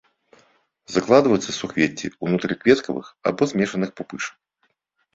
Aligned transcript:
Закладваюцца 0.95 1.51
суквецці 1.59 2.13
ўнутры 2.23 2.51
кветкавых 2.65 3.15
або 3.29 3.41
змешаных 3.55 3.89
пупышак. 3.99 4.35